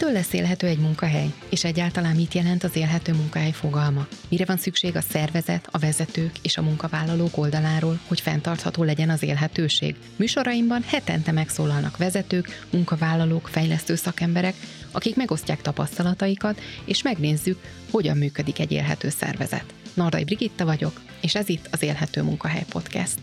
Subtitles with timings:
[0.00, 1.32] Mitől lesz élhető egy munkahely?
[1.48, 4.06] És egyáltalán mit jelent az élhető munkahely fogalma?
[4.28, 9.22] Mire van szükség a szervezet, a vezetők és a munkavállalók oldaláról, hogy fenntartható legyen az
[9.22, 9.96] élhetőség?
[10.16, 14.54] Műsoraimban hetente megszólalnak vezetők, munkavállalók, fejlesztő szakemberek,
[14.90, 19.74] akik megosztják tapasztalataikat, és megnézzük, hogyan működik egy élhető szervezet.
[19.94, 23.18] Nardai Brigitta vagyok, és ez itt az Élhető Munkahely Podcast.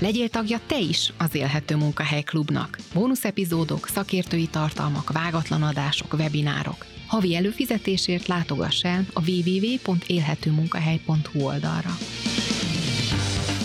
[0.00, 2.78] Legyél tagja te is az Élhető Munkahely Klubnak.
[2.94, 6.86] Bónusz epizódok, szakértői tartalmak, vágatlan adások, webinárok.
[7.06, 11.96] Havi előfizetésért látogass el a www.élhetőmunkahely.hu oldalra.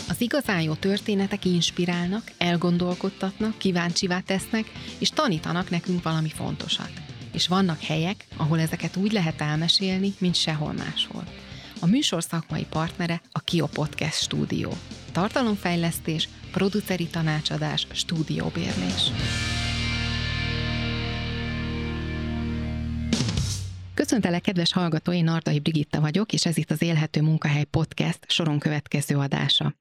[0.10, 6.92] Az igazán jó történetek inspirálnak, elgondolkodtatnak, kíváncsivá tesznek, és tanítanak nekünk valami fontosat.
[7.32, 11.24] És vannak helyek, ahol ezeket úgy lehet elmesélni, mint sehol máshol.
[11.80, 14.74] A műsor szakmai partnere a Kio Podcast stúdió
[15.14, 19.12] tartalomfejlesztés, produceri tanácsadás, stúdióbérlés.
[23.94, 29.18] Köszöntelek, kedves hallgatói, Nardai Brigitta vagyok, és ez itt az Élhető Munkahely Podcast soron következő
[29.18, 29.76] adása.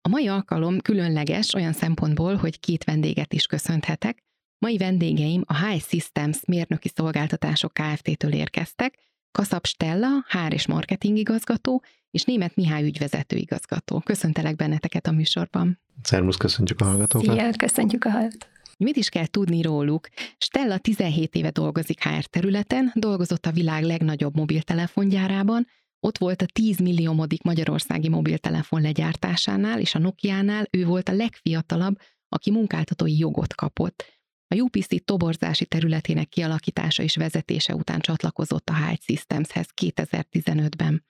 [0.00, 4.24] A mai alkalom különleges olyan szempontból, hogy két vendéget is köszönhetek.
[4.58, 8.98] Mai vendégeim a High Systems mérnöki szolgáltatások Kft-től érkeztek,
[9.32, 14.00] Kaszap Stella, HR és marketing igazgató, és német Mihály ügyvezető igazgató.
[14.00, 15.80] Köszöntelek benneteket a műsorban.
[16.02, 17.38] Szervusz, köszöntjük a hallgatókat.
[17.38, 18.48] Szia, köszöntjük a hallgatókat.
[18.76, 20.08] Mit is kell tudni róluk?
[20.38, 25.66] Stella 17 éve dolgozik HR területen, dolgozott a világ legnagyobb mobiltelefongyárában,
[26.00, 31.98] ott volt a 10 milliómodik magyarországi mobiltelefon legyártásánál, és a Nokia-nál ő volt a legfiatalabb,
[32.28, 34.04] aki munkáltatói jogot kapott.
[34.48, 41.04] A UPC toborzási területének kialakítása és vezetése után csatlakozott a Hyde Systemshez 2015-ben.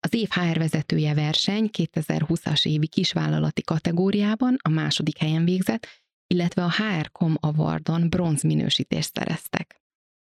[0.00, 5.86] Az év HR vezetője verseny 2020-as évi kisvállalati kategóriában a második helyen végzett,
[6.26, 9.80] illetve a HR.com Awardon bronz minősítést szereztek.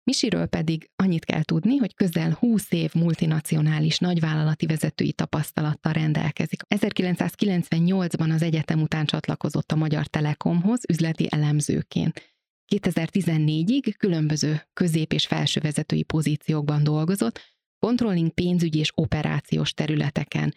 [0.02, 6.62] Misiről pedig annyit kell tudni, hogy közel 20 év multinacionális nagyvállalati vezetői tapasztalattal rendelkezik.
[6.68, 12.29] 1998-ban az egyetem után csatlakozott a Magyar Telekomhoz üzleti elemzőként.
[12.74, 17.40] 2014-ig különböző közép- és felsővezetői pozíciókban dolgozott,
[17.78, 20.54] controlling pénzügyi és operációs területeken.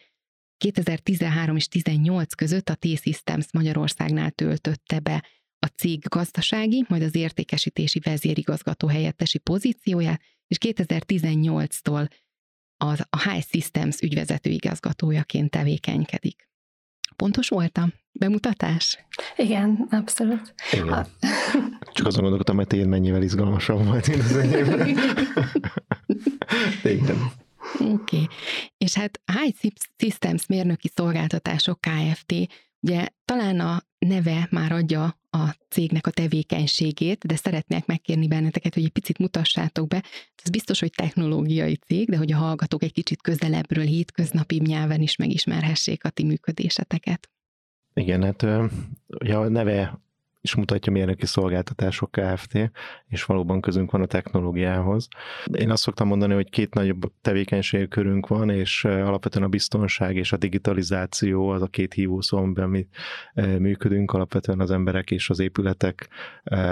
[0.57, 5.25] 2013 és 18 között a T-Systems Magyarországnál töltötte be
[5.59, 12.09] a cég gazdasági, majd az értékesítési vezérigazgató helyettesi pozícióját, és 2018-tól
[12.77, 16.49] az, a High Systems ügyvezető igazgatójaként tevékenykedik.
[17.15, 17.93] Pontos voltam?
[18.19, 19.05] Bemutatás?
[19.35, 20.53] Igen, abszolút.
[20.71, 20.87] Igen.
[20.87, 21.07] Ha...
[21.93, 24.67] Csak azon gondolkodtam, hogy én mennyivel izgalmasabb volt, én az enyém.
[26.83, 27.31] Igen.
[27.79, 27.91] Oké.
[27.91, 28.27] Okay.
[28.77, 32.33] És hát High Systems mérnöki szolgáltatások Kft.
[32.79, 38.83] Ugye talán a neve már adja a cégnek a tevékenységét, de szeretnék megkérni benneteket, hogy
[38.83, 40.03] egy picit mutassátok be.
[40.43, 45.15] Ez biztos, hogy technológiai cég, de hogy a hallgatók egy kicsit közelebbről, hétköznapi nyelven is
[45.15, 47.29] megismerhessék a ti működéseteket.
[47.93, 48.45] Igen, hát
[49.07, 50.01] ugye a neve
[50.43, 52.71] is mutatja mérnöki szolgáltatások Kft.,
[53.07, 55.07] és valóban közünk van a technológiához.
[55.51, 60.37] Én azt szoktam mondani, hogy két nagyobb tevékenységkörünk van, és alapvetően a biztonság és a
[60.37, 62.87] digitalizáció az a két hívószó, amiben mi
[63.59, 66.09] működünk, alapvetően az emberek és az épületek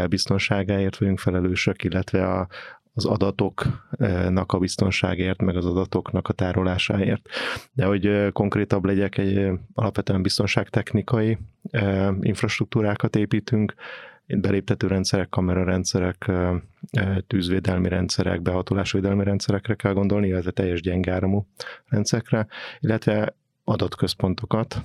[0.09, 2.47] biztonságáért vagyunk felelősök, illetve a,
[2.93, 7.29] az adatoknak a biztonságért, meg az adatoknak a tárolásáért.
[7.73, 11.37] De hogy konkrétabb legyek, egy alapvetően biztonságtechnikai
[12.21, 13.73] infrastruktúrákat építünk,
[14.25, 16.31] beléptető rendszerek, kamerarendszerek,
[17.27, 21.47] tűzvédelmi rendszerek, behatolásvédelmi rendszerekre kell gondolni, illetve teljes gyengáramú
[21.85, 22.47] rendszerekre,
[22.79, 24.83] illetve adatközpontokat,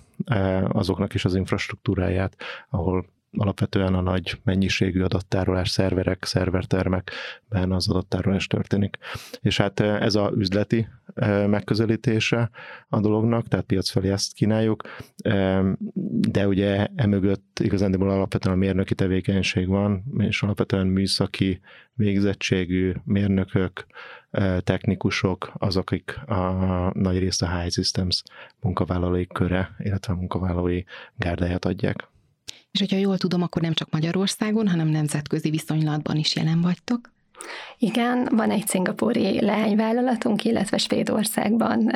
[0.68, 2.36] azoknak is az infrastruktúráját,
[2.68, 8.98] ahol alapvetően a nagy mennyiségű adattárolás szerverek, szervertermekben az adattárolás történik.
[9.40, 12.50] És hát eh, ez a üzleti eh, megközelítése
[12.88, 14.82] a dolognak, tehát piac felé ezt kínáljuk,
[16.20, 21.60] de ugye emögött igazándiból alapvetően a mérnöki tevékenység van, és alapvetően műszaki
[21.94, 23.86] végzettségű mérnökök,
[24.30, 28.22] eh, technikusok, azok, akik a nagy részt a High Systems
[28.60, 30.82] munkavállalói köre, illetve a munkavállalói
[31.16, 32.08] gárdáját adják.
[32.70, 37.14] És hogyha jól tudom, akkor nem csak Magyarországon, hanem nemzetközi viszonylatban is jelen vagytok.
[37.78, 41.90] Igen, van egy szingapúri leányvállalatunk, illetve Svédországban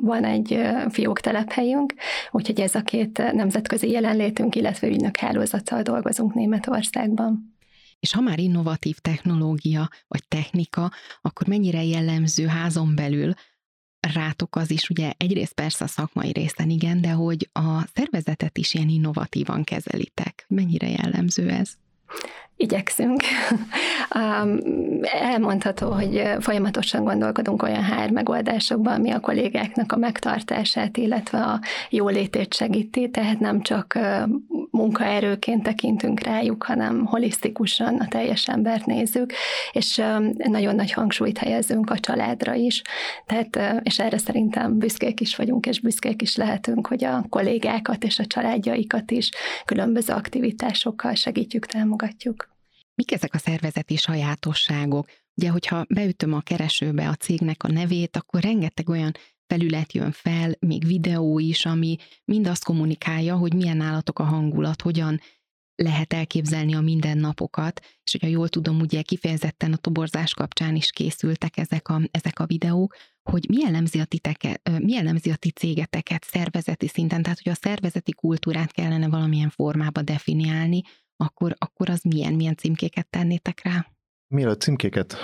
[0.00, 0.60] van egy
[0.90, 1.94] fiók telephelyünk,
[2.30, 7.54] úgyhogy ez a két nemzetközi jelenlétünk, illetve ügynök hálózattal dolgozunk Németországban.
[8.00, 10.90] És ha már innovatív technológia vagy technika,
[11.20, 13.32] akkor mennyire jellemző házon belül
[14.00, 18.74] rátok az is, ugye egyrészt persze a szakmai részen igen, de hogy a szervezetet is
[18.74, 20.44] ilyen innovatívan kezelitek.
[20.48, 21.76] Mennyire jellemző ez?
[22.60, 23.22] Igyekszünk.
[25.32, 31.60] Elmondható, hogy folyamatosan gondolkodunk olyan HR megoldásokban, ami a kollégáknak a megtartását, illetve a
[31.90, 33.98] jólétét segíti, tehát nem csak
[34.70, 39.32] munkaerőként tekintünk rájuk, hanem holisztikusan a teljes embert nézzük,
[39.72, 40.02] és
[40.36, 42.82] nagyon nagy hangsúlyt helyezünk a családra is,
[43.26, 48.18] tehát, és erre szerintem büszkék is vagyunk, és büszkék is lehetünk, hogy a kollégákat és
[48.18, 49.30] a családjaikat is
[49.64, 52.49] különböző aktivitásokkal segítjük, támogatjuk.
[53.00, 55.08] Mik ezek a szervezeti sajátosságok?
[55.34, 59.12] Ugye, hogyha beütöm a keresőbe a cégnek a nevét, akkor rengeteg olyan
[59.46, 64.82] felület jön fel, még videó is, ami mind azt kommunikálja, hogy milyen nálatok a hangulat,
[64.82, 65.20] hogyan
[65.74, 71.56] lehet elképzelni a mindennapokat, és hogyha jól tudom, ugye kifejezetten a toborzás kapcsán is készültek
[71.56, 76.24] ezek a, ezek a videók, hogy mi jellemzi a, titeke, mi jellemzi a ti cégeteket
[76.24, 80.82] szervezeti szinten, tehát hogy a szervezeti kultúrát kellene valamilyen formába definiálni,
[81.20, 83.86] akkor, akkor az milyen, milyen címkéket tennétek rá?
[84.28, 85.16] Mielőtt címkéket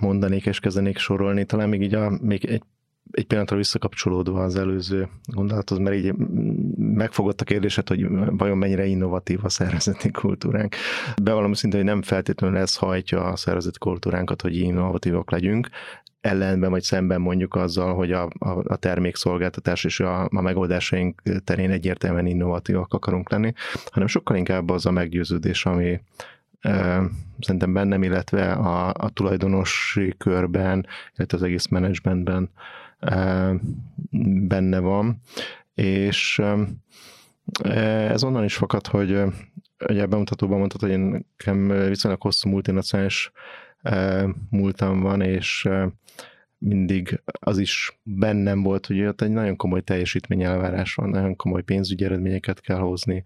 [0.00, 2.62] mondanék és kezdenék sorolni, talán még így a, még egy
[3.10, 6.14] egy pillanatra visszakapcsolódva az előző gondolathoz, mert így
[6.76, 10.74] megfogott a kérdéset, hogy vajon mennyire innovatív a szervezeti kultúránk.
[11.22, 15.68] Bevallom szinte, hogy nem feltétlenül ez hajtja a szervezeti kultúránkat, hogy innovatívak legyünk,
[16.20, 21.70] ellenben vagy szemben mondjuk azzal, hogy a, a, a termékszolgáltatás és a, a megoldásaink terén
[21.70, 23.52] egyértelműen innovatívak akarunk lenni,
[23.90, 26.00] hanem sokkal inkább az a meggyőződés, ami,
[27.40, 30.86] szerintem bennem, illetve a, a tulajdonosi körben,
[31.16, 32.50] illetve az egész menedzsmentben
[34.48, 35.20] benne van,
[35.74, 36.42] és
[38.08, 39.22] ez onnan is fakad, hogy
[39.88, 41.26] ugye bemutatóban mondtad, hogy én
[41.88, 43.32] viszonylag hosszú multinacionális
[44.50, 45.68] múltam van, és
[46.58, 51.62] mindig az is bennem volt, hogy ott egy nagyon komoly teljesítmény elvárás van, nagyon komoly
[51.62, 53.22] pénzügyi eredményeket kell hozni,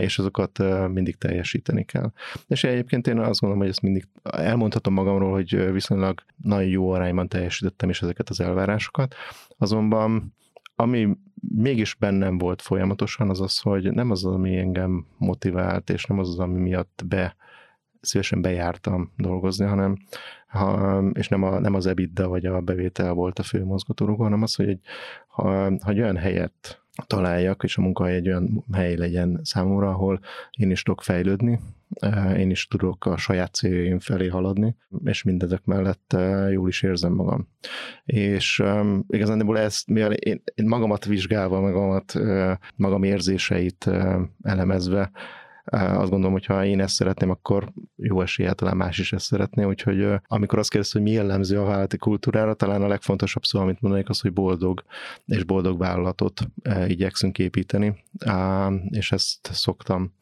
[0.00, 0.58] és azokat
[0.92, 2.12] mindig teljesíteni kell.
[2.46, 7.28] És egyébként én azt gondolom, hogy ezt mindig elmondhatom magamról, hogy viszonylag nagyon jó arányban
[7.28, 9.14] teljesítettem is ezeket az elvárásokat,
[9.58, 10.34] azonban
[10.76, 11.08] ami
[11.56, 16.38] mégis bennem volt folyamatosan, az az, hogy nem az, ami engem motivált, és nem az,
[16.38, 17.36] ami miatt be
[18.00, 19.96] szívesen bejártam dolgozni, hanem
[20.50, 24.42] ha, és nem, a, nem az EBITDA vagy a bevétel volt a fő mozgatórugó, hanem
[24.42, 24.80] az, hogy egy,
[25.26, 25.42] ha,
[25.80, 30.20] ha egy olyan helyet találjak, és a munkahely egy olyan hely legyen számomra, ahol
[30.58, 31.60] én is tudok fejlődni,
[32.36, 36.16] én is tudok a saját céljaim felé haladni, és mindezek mellett
[36.50, 37.48] jól is érzem magam.
[38.04, 42.14] És um, igazándiból ezt, mivel én, én magamat vizsgálva, magamat,
[42.76, 43.90] magam érzéseit
[44.42, 45.10] elemezve,
[45.64, 49.64] azt gondolom, hogy ha én ezt szeretném, akkor jó eséllyel talán más is ezt szeretné,
[49.64, 53.80] úgyhogy amikor azt kérdez, hogy mi jellemző a vállalati kultúrára, talán a legfontosabb szó, amit
[53.80, 54.84] mondanék, az, hogy boldog
[55.26, 56.40] és boldog vállalatot
[56.86, 58.04] igyekszünk építeni,
[58.88, 60.12] és ezt szoktam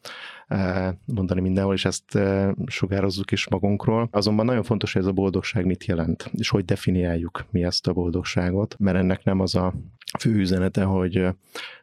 [1.05, 2.19] mondani mindenhol, és ezt
[2.65, 4.07] sugározzuk is magunkról.
[4.11, 7.93] Azonban nagyon fontos, hogy ez a boldogság mit jelent, és hogy definiáljuk mi ezt a
[7.93, 9.73] boldogságot, mert ennek nem az a
[10.19, 11.27] fő üzenete, hogy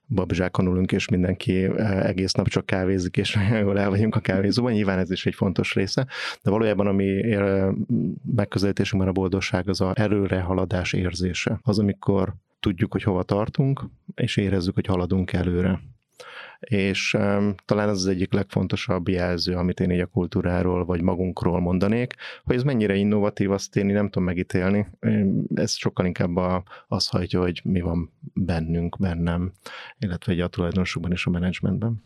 [0.09, 1.65] babzsákon ülünk, és mindenki
[2.03, 4.73] egész nap csak kávézik, és jól el vagyunk a kávézóban.
[4.73, 6.07] Nyilván ez is egy fontos része,
[6.43, 7.37] de valójában ami
[8.37, 11.61] megközelítésünkben a boldogság az a erőre haladás érzése.
[11.63, 15.81] Az, amikor tudjuk, hogy hova tartunk, és érezzük, hogy haladunk előre
[16.59, 21.61] és um, talán ez az egyik legfontosabb jelző, amit én így a kultúráról vagy magunkról
[21.61, 24.87] mondanék, hogy ez mennyire innovatív, azt én nem tudom megítélni.
[25.55, 29.53] Ez sokkal inkább a, az hajtja, hogy mi van bennünk, bennem,
[29.99, 32.05] illetve egy a tulajdonosokban és a menedzsmentben.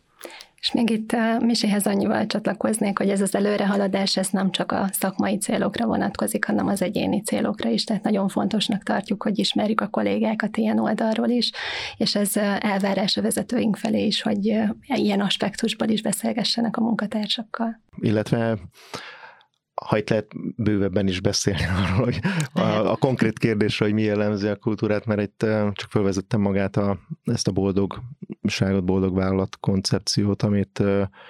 [0.61, 4.89] És még itt uh, Miséhez annyival csatlakoznék, hogy ez az előrehaladás, ez nem csak a
[4.91, 9.87] szakmai célokra vonatkozik, hanem az egyéni célokra is, tehát nagyon fontosnak tartjuk, hogy ismerjük a
[9.87, 11.51] kollégákat ilyen oldalról is,
[11.97, 16.81] és ez uh, elvárás a vezetőink felé is, hogy uh, ilyen aspektusból is beszélgessenek a
[16.81, 17.81] munkatársakkal.
[17.97, 18.57] Illetve
[19.85, 22.19] ha itt lehet bővebben is beszélni arról, hogy
[22.53, 22.61] a,
[22.91, 25.39] a konkrét kérdésre, hogy mi jellemzi a kultúrát, mert itt
[25.73, 30.83] csak felvezettem magát a, ezt a boldogságot, boldog vállalat koncepciót, amit,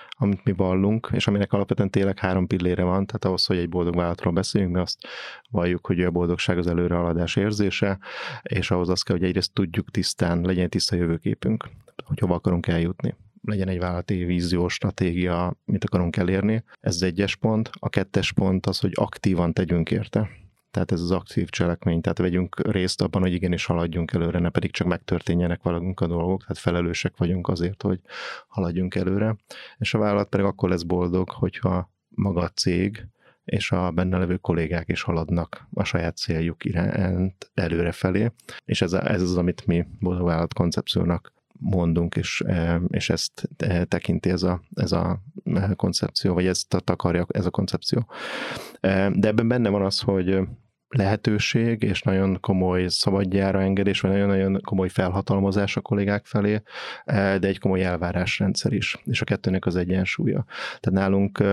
[0.09, 3.95] amit mi vallunk, és aminek alapvetően tényleg három pillére van, tehát ahhoz, hogy egy boldog
[3.95, 5.07] vállalatról beszéljünk, mi azt
[5.49, 7.99] valljuk, hogy a boldogság az előrehaladás érzése,
[8.41, 11.69] és ahhoz azt kell, hogy egyrészt tudjuk tisztán, legyen egy tiszta jövőképünk,
[12.05, 16.63] hogy hova akarunk eljutni legyen egy vállalati vízió, stratégia, mit akarunk elérni.
[16.79, 17.69] Ez az egyes pont.
[17.79, 20.29] A kettes pont az, hogy aktívan tegyünk érte.
[20.71, 24.71] Tehát ez az aktív cselekmény, tehát vegyünk részt abban, hogy igenis haladjunk előre, ne pedig
[24.71, 27.99] csak megtörténjenek valakunk a dolgok, tehát felelősek vagyunk azért, hogy
[28.47, 29.35] haladjunk előre.
[29.77, 33.07] És a vállalat pedig akkor lesz boldog, hogyha maga a cég
[33.45, 38.31] és a benne levő kollégák is haladnak a saját céljuk iránt előre felé,
[38.65, 42.43] és ez, ez az, amit mi boldog vállalat koncepciónak mondunk, és,
[42.87, 43.49] és ezt
[43.87, 45.21] tekinti ez a, ez a
[45.75, 48.05] koncepció, vagy ezt takarja ez a koncepció.
[49.11, 50.39] De ebben benne van az, hogy
[50.87, 56.61] lehetőség és nagyon komoly szabadjára engedés, vagy nagyon-nagyon komoly felhatalmazás a kollégák felé,
[57.05, 60.45] de egy komoly elvárásrendszer is, és a kettőnek az egyensúlya.
[60.79, 61.43] Tehát nálunk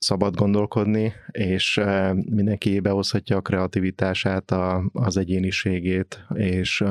[0.00, 1.80] szabad gondolkodni, és
[2.12, 6.84] mindenki behozhatja a kreativitását, a, az egyéniségét, és,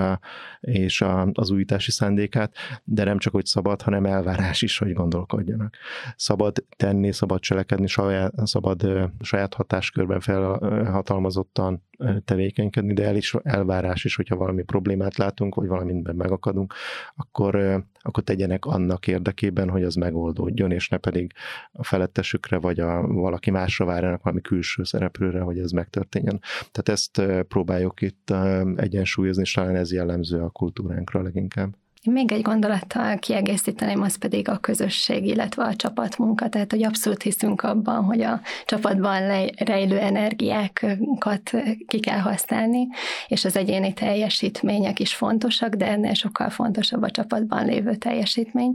[0.60, 5.76] és a, az újítási szándékát, de nem csak, hogy szabad, hanem elvárás is, hogy gondolkodjanak.
[6.16, 11.84] Szabad tenni, szabad cselekedni, saját, szabad saját hatáskörben felhatalmazottan
[12.26, 16.74] tevékenykedni, de el is, elvárás is, hogyha valami problémát látunk, vagy valamiben megakadunk,
[17.16, 21.32] akkor, akkor tegyenek annak érdekében, hogy az megoldódjon, és ne pedig
[21.72, 26.42] a felettesükre, vagy a valaki másra várjanak valami külső szereplőre, hogy ez megtörténjen.
[26.72, 28.34] Tehát ezt próbáljuk itt
[28.76, 31.76] egyensúlyozni, és talán ez jellemző a kultúránkra leginkább.
[32.02, 36.50] Én még egy gondolattal kiegészíteném, az pedig a közösség, illetve a csapatmunka.
[36.50, 41.52] Tehát, hogy abszolút hiszünk abban, hogy a csapatban rejlő energiákat
[41.88, 42.88] ki kell használni,
[43.28, 48.74] és az egyéni teljesítmények is fontosak, de ennél sokkal fontosabb a csapatban lévő teljesítmény.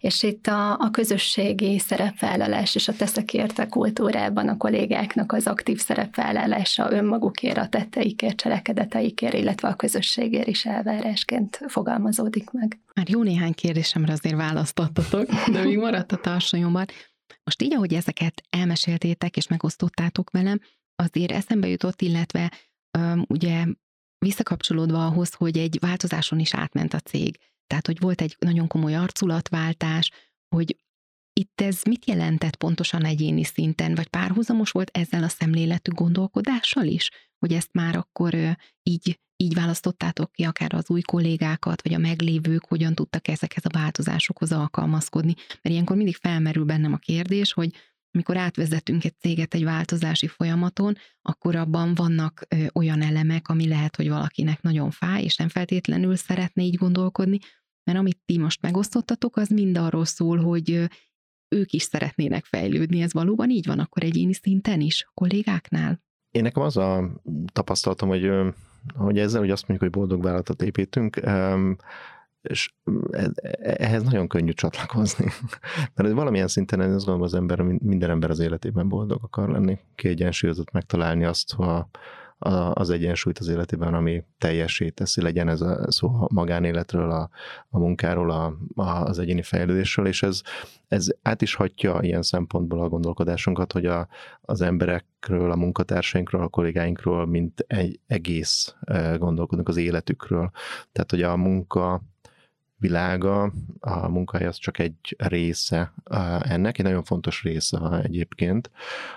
[0.00, 6.92] És itt a, a közösségi szerepvállalás és a teszekérte kultúrában a kollégáknak az aktív szerepvállalása
[6.92, 12.80] önmagukért, a tetteikért, cselekedeteikért, illetve a közösségért is elvárásként fogalmazódik meg meg.
[12.94, 16.86] Már jó néhány kérdésemre azért választottatok, de még maradt a tarsajomban.
[17.44, 20.60] Most így, ahogy ezeket elmeséltétek és megosztottátok velem,
[20.94, 22.52] azért eszembe jutott, illetve
[22.98, 23.64] um, ugye
[24.18, 27.38] visszakapcsolódva ahhoz, hogy egy változáson is átment a cég.
[27.66, 30.10] Tehát, hogy volt egy nagyon komoly arculatváltás,
[30.48, 30.76] hogy
[31.32, 37.10] itt ez mit jelentett pontosan egyéni szinten, vagy párhuzamos volt ezzel a szemléletű gondolkodással is,
[37.38, 42.64] hogy ezt már akkor így így választottátok ki akár az új kollégákat, vagy a meglévők
[42.64, 45.34] hogyan tudtak ezekhez a változásokhoz alkalmazkodni.
[45.48, 47.70] Mert ilyenkor mindig felmerül bennem a kérdés, hogy
[48.10, 54.08] amikor átvezetünk egy céget egy változási folyamaton, akkor abban vannak olyan elemek, ami lehet, hogy
[54.08, 57.38] valakinek nagyon fáj, és nem feltétlenül szeretne így gondolkodni,
[57.84, 60.88] mert amit ti most megosztottatok, az mind arról szól, hogy
[61.48, 63.00] ők is szeretnének fejlődni.
[63.00, 66.02] Ez valóban így van akkor egyéni szinten is, kollégáknál?
[66.30, 67.20] Én nekem az a
[67.52, 68.30] tapasztalatom, hogy
[68.94, 71.20] hogy ezzel, hogy azt mondjuk, hogy boldog vállalatot építünk,
[72.42, 72.72] és
[73.10, 75.30] e, e, ehhez nagyon könnyű csatlakozni.
[75.94, 80.70] Mert valamilyen szinten ez gondolom az ember, minden ember az életében boldog akar lenni, kiegyensúlyozott
[80.70, 81.88] megtalálni azt, ha
[82.72, 87.30] az egyensúlyt az életében, ami teljesé teszi, legyen ez a szó a magánéletről, a,
[87.68, 90.40] a munkáról, a, a, az egyéni fejlődésről, és ez,
[90.88, 94.08] ez át is hatja ilyen szempontból a gondolkodásunkat, hogy a,
[94.40, 98.74] az emberekről, a munkatársainkról, a kollégáinkról, mint egy egész
[99.18, 100.50] gondolkodunk az életükről.
[100.92, 102.02] Tehát, hogy a munka
[102.84, 105.92] világa, a munkahely az csak egy része
[106.40, 108.70] ennek, egy nagyon fontos része egyébként,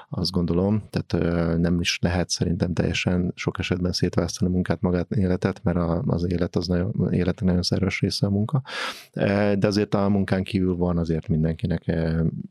[0.09, 5.63] azt gondolom, tehát nem is lehet szerintem teljesen sok esetben szétválasztani a munkát, magát, életet,
[5.63, 8.61] mert az élet az nagyon, életek nagyon szerves része a munka,
[9.57, 11.95] de azért a munkán kívül van azért mindenkinek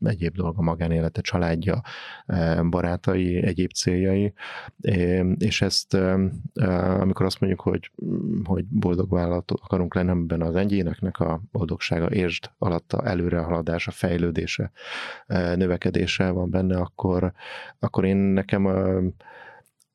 [0.03, 1.81] egyéb dolga, magánélete, családja,
[2.69, 4.33] barátai, egyéb céljai,
[5.37, 5.97] és ezt
[6.99, 7.91] amikor azt mondjuk, hogy,
[8.43, 14.71] hogy boldog vállalatot akarunk lenni, amiben az egyének embereknek a boldogsága, értsd alatta előrehaladása, fejlődése,
[15.27, 17.33] növekedése van benne, akkor,
[17.79, 18.65] akkor én nekem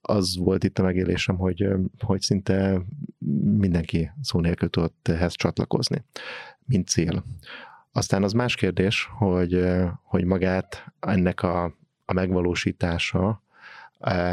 [0.01, 2.83] az volt itt a megélésem, hogy, hogy szinte
[3.59, 6.05] mindenki szó nélkül tudott ehhez csatlakozni,
[6.65, 7.25] mint cél.
[7.93, 9.65] Aztán az más kérdés, hogy,
[10.03, 11.65] hogy magát ennek a,
[12.05, 13.43] a megvalósítása,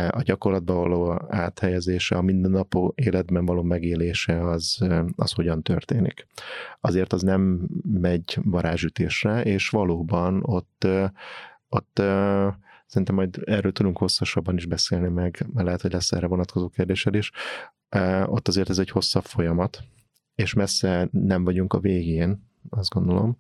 [0.10, 4.78] a gyakorlatban való áthelyezése, a mindennapó életben való megélése az,
[5.16, 6.28] az hogyan történik.
[6.80, 10.88] Azért az nem megy varázsütésre, és valóban ott,
[11.70, 12.02] ott
[12.86, 17.32] szerintem majd erről tudunk hosszasabban is beszélni meg, lehet, hogy lesz erre vonatkozó kérdésed is.
[18.26, 19.84] Ott azért ez egy hosszabb folyamat,
[20.36, 23.38] és messze nem vagyunk a végén, azt gondolom,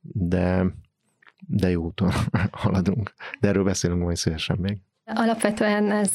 [0.00, 0.74] de,
[1.46, 2.10] de jó úton
[2.50, 3.14] haladunk.
[3.40, 4.78] De erről beszélünk majd szívesen még.
[5.14, 6.10] Alapvetően ez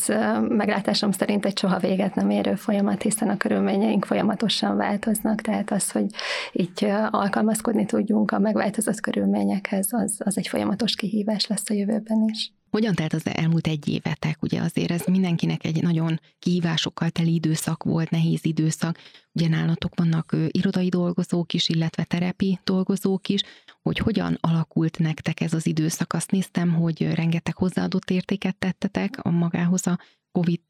[0.47, 5.91] meglátásom szerint egy soha véget nem érő folyamat, hiszen a körülményeink folyamatosan változnak, tehát az,
[5.91, 6.05] hogy
[6.51, 12.53] így alkalmazkodni tudjunk a megváltozott körülményekhez, az, az egy folyamatos kihívás lesz a jövőben is.
[12.75, 14.41] Hogyan telt az elmúlt egy évetek?
[14.41, 18.97] Ugye azért ez mindenkinek egy nagyon kihívásokkal teli időszak volt, nehéz időszak.
[19.31, 23.41] Ugye nálatok vannak irodai dolgozók is, illetve terepi dolgozók is,
[23.81, 26.13] hogy hogyan alakult nektek ez az időszak.
[26.13, 29.99] Azt néztem, hogy rengeteg hozzáadott értéket tettetek a magához a
[30.31, 30.61] COVID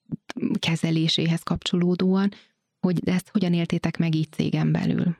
[0.60, 2.32] kezeléséhez kapcsolódóan,
[2.80, 5.18] hogy ezt hogyan éltétek meg így cégen belül?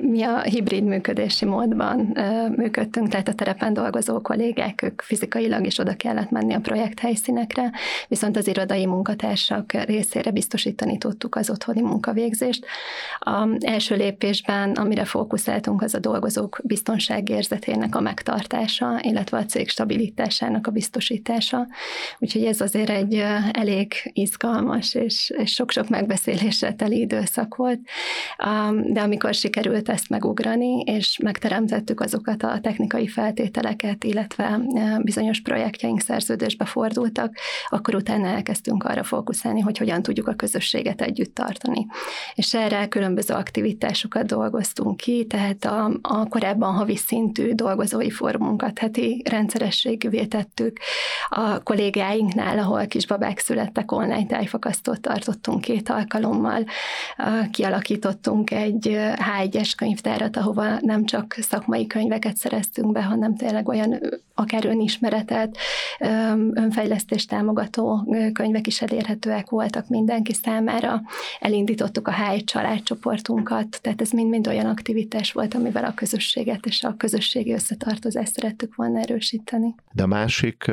[0.00, 2.16] Mi a hibrid működési módban
[2.56, 7.70] működtünk, tehát a terepen dolgozó kollégák, ők fizikailag is oda kellett menni a projekt helyszínekre,
[8.08, 12.66] viszont az irodai munkatársak részére biztosítani tudtuk az otthoni munkavégzést.
[13.18, 20.66] A első lépésben, amire fókuszáltunk, az a dolgozók biztonságérzetének a megtartása, illetve a cég stabilitásának
[20.66, 21.66] a biztosítása.
[22.18, 27.80] Úgyhogy ez azért egy elég izgalmas és, sok-sok megbeszélésre teli időszak volt,
[28.86, 35.40] de amikor sikerült sikerült ezt megugrani, és megteremtettük azokat a technikai feltételeket, illetve e, bizonyos
[35.40, 37.36] projektjeink szerződésbe fordultak,
[37.68, 41.86] akkor utána elkezdtünk arra fókuszálni, hogy hogyan tudjuk a közösséget együtt tartani.
[42.34, 49.22] És erre különböző aktivitásokat dolgoztunk ki, tehát a, a korábban havi szintű dolgozói formunkat heti
[49.30, 50.78] rendszerességűvé tettük.
[51.28, 56.64] A kollégáinknál, ahol kisbabák születtek, online tájfakasztót tartottunk két alkalommal,
[57.50, 63.98] kialakítottunk egy H1-es könyvtárat, ahova nem csak szakmai könyveket szereztünk be, hanem tényleg olyan
[64.34, 65.56] akár önismeretet,
[66.52, 71.02] önfejlesztést támogató könyvek is elérhetőek voltak mindenki számára.
[71.40, 76.94] Elindítottuk a H1 családcsoportunkat, tehát ez mind-mind olyan aktivitás volt, amivel a közösséget és a
[76.96, 79.74] közösségi összetartozást szerettük volna erősíteni.
[79.92, 80.70] De a másik,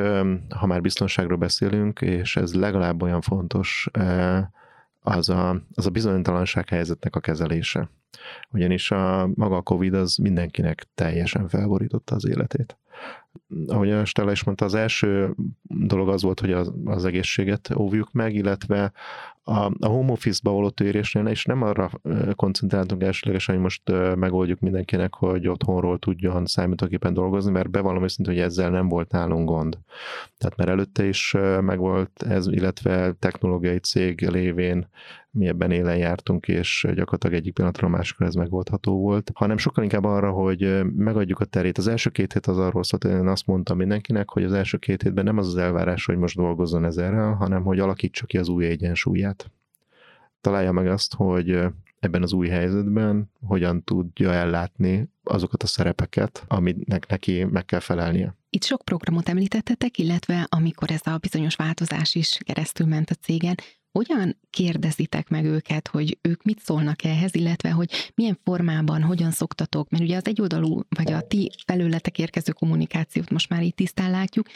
[0.58, 3.88] ha már biztonságról beszélünk, és ez legalább olyan fontos,
[5.02, 7.90] az a, az a bizonytalanság helyzetnek a kezelése.
[8.50, 12.78] Ugyanis a maga a Covid az mindenkinek teljesen felborította az életét.
[13.66, 18.12] Ahogy a Stella is mondta, az első dolog az volt, hogy az, az egészséget óvjuk
[18.12, 18.92] meg, illetve
[19.42, 21.90] a, a home office-ba való térésnél, és nem arra
[22.36, 23.82] koncentráltunk elsőlegesen, hogy most
[24.16, 29.48] megoldjuk mindenkinek, hogy otthonról tudjon számítógépen dolgozni, mert bevallom őszintén, hogy ezzel nem volt nálunk
[29.48, 29.78] gond.
[30.38, 34.88] Tehát mert előtte is megvolt ez, illetve technológiai cég lévén
[35.32, 39.84] mi ebben élen jártunk, és gyakorlatilag egyik pillanatra a másikra ez megoldható volt, hanem sokkal
[39.84, 41.78] inkább arra, hogy megadjuk a terét.
[41.78, 44.78] Az első két hét az arról szólt, hogy én azt mondtam mindenkinek, hogy az első
[44.78, 48.48] két hétben nem az az elvárás, hogy most dolgozzon ezerrel, hanem hogy alakítsa ki az
[48.48, 49.50] új egyensúlyát.
[50.40, 51.58] Találja meg azt, hogy
[52.00, 58.36] ebben az új helyzetben hogyan tudja ellátni azokat a szerepeket, aminek neki meg kell felelnie.
[58.50, 63.54] Itt sok programot említettetek, illetve amikor ez a bizonyos változás is keresztül ment a cégen,
[63.92, 69.90] hogyan kérdezitek meg őket, hogy ők mit szólnak ehhez, illetve hogy milyen formában, hogyan szoktatok,
[69.90, 74.46] mert ugye az egyoldalú, vagy a ti felületek érkező kommunikációt most már itt tisztán látjuk,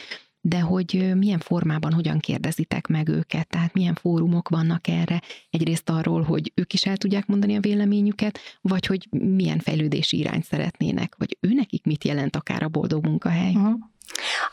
[0.47, 6.21] de hogy milyen formában, hogyan kérdezitek meg őket, tehát milyen fórumok vannak erre, egyrészt arról,
[6.21, 11.37] hogy ők is el tudják mondani a véleményüket, vagy hogy milyen fejlődési irányt szeretnének, vagy
[11.39, 13.55] ő nekik mit jelent akár a boldog munkahely.
[13.55, 13.79] Uh-huh.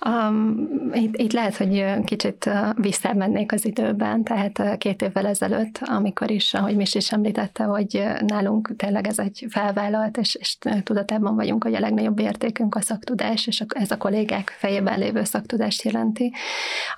[0.07, 6.55] Um, itt, itt lehet, hogy kicsit visszamennék az időben, tehát két évvel ezelőtt, amikor is,
[6.55, 11.75] ahogy Mis is említette, hogy nálunk tényleg ez egy felvállalt, és, és tudatában vagyunk, hogy
[11.75, 16.33] a legnagyobb értékünk a szaktudás, és ez a kollégák fejében lévő szaktudást jelenti.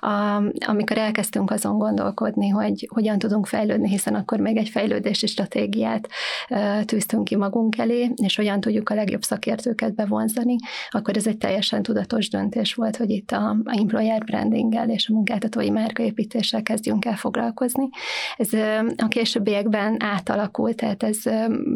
[0.01, 6.09] Um, amikor elkezdtünk azon gondolkodni, hogy hogyan tudunk fejlődni, hiszen akkor még egy fejlődési stratégiát
[6.49, 10.55] uh, tűztünk ki magunk elé, és hogyan tudjuk a legjobb szakértőket bevonzani,
[10.89, 15.09] akkor ez egy teljesen tudatos döntés döntés volt, hogy itt a, a employer brandinggel és
[15.09, 17.89] a munkáltatói márkaépítéssel kezdjünk el foglalkozni.
[18.37, 18.53] Ez
[18.97, 21.17] a későbbiekben átalakult, tehát ez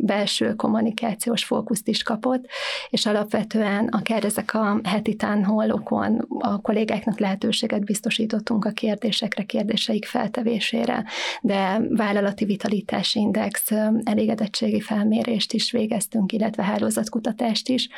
[0.02, 2.46] belső kommunikációs fókuszt is kapott,
[2.90, 11.06] és alapvetően akár ezek a heti tánhollokon a kollégáknak lehetőséget biztosítottunk a kérdésekre, kérdéseik feltevésére,
[11.42, 13.72] de vállalati vitalitási index,
[14.04, 17.90] elégedettségi felmérést is végeztünk, illetve hálózatkutatást is,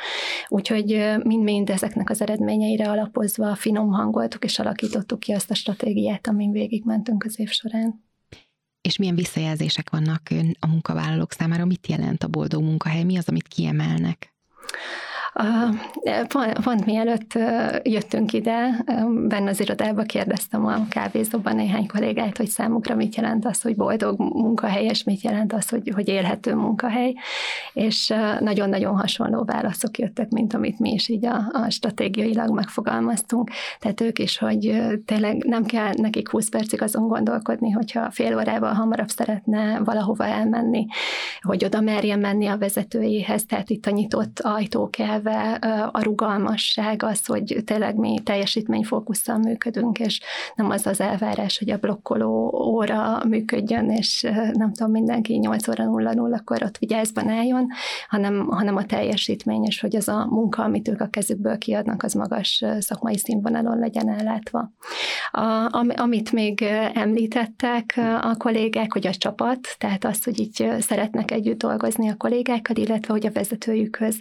[0.48, 6.26] úgyhogy mind-mind ezeknek az eredményei eredményeire alapozva finom hangoltuk és alakítottuk ki azt a stratégiát,
[6.26, 8.04] amin végigmentünk az év során.
[8.80, 10.22] És milyen visszajelzések vannak
[10.60, 11.64] a munkavállalók számára?
[11.64, 13.04] Mit jelent a boldog munkahely?
[13.04, 14.34] Mi az, amit kiemelnek?
[16.28, 17.32] Pont, pont mielőtt
[17.82, 18.84] jöttünk ide,
[19.26, 24.18] benne az irodába kérdeztem a kávézóban néhány kollégát, hogy számukra mit jelent az, hogy boldog
[24.18, 27.14] munkahely, és mit jelent az, hogy, hogy élhető munkahely,
[27.72, 33.50] és nagyon-nagyon hasonló válaszok jöttek, mint amit mi is így a, a stratégiailag megfogalmaztunk.
[33.78, 38.72] Tehát ők is, hogy tényleg nem kell nekik 20 percig azon gondolkodni, hogyha fél órával
[38.72, 40.86] hamarabb szeretne valahova elmenni,
[41.40, 47.02] hogy oda merjen menni a vezetőjéhez, tehát itt a nyitott ajtók el elve a rugalmasság,
[47.02, 50.20] az, hogy tényleg mi teljesítményfókusszal működünk, és
[50.54, 55.84] nem az az elvárás, hogy a blokkoló óra működjön, és nem tudom, mindenki 8 óra
[55.84, 57.66] 0 0 akkor ott vigyázban álljon,
[58.08, 62.12] hanem, hanem a teljesítmény, és hogy az a munka, amit ők a kezükből kiadnak, az
[62.12, 64.72] magas szakmai színvonalon legyen ellátva.
[65.30, 66.62] A, amit még
[66.94, 72.76] említettek a kollégák, hogy a csapat, tehát az, hogy így szeretnek együtt dolgozni a kollégákkal,
[72.76, 74.18] illetve hogy a vezetőjükhöz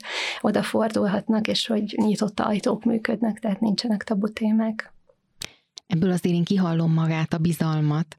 [0.97, 4.93] odafordulhatnak, és hogy nyitott ajtók működnek, tehát nincsenek tabu témák.
[5.87, 8.15] Ebből azért én kihallom magát a bizalmat,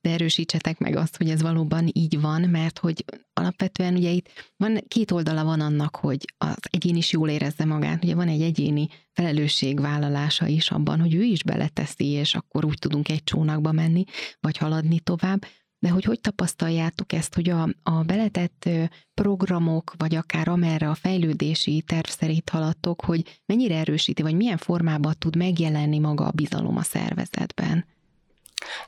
[0.00, 4.78] de erősítsetek meg azt, hogy ez valóban így van, mert hogy alapvetően ugye itt van
[4.88, 8.88] két oldala van annak, hogy az egyén is jól érezze magát, ugye van egy egyéni
[9.12, 14.04] felelősségvállalása is abban, hogy ő is beleteszi, és akkor úgy tudunk egy csónakba menni,
[14.40, 15.44] vagy haladni tovább,
[15.82, 18.68] de hogy hogy tapasztaljátok ezt, hogy a, a beletett
[19.14, 25.14] programok, vagy akár amerre a fejlődési terv szerint haladtok, hogy mennyire erősíti, vagy milyen formában
[25.18, 27.84] tud megjelenni maga a bizalom a szervezetben?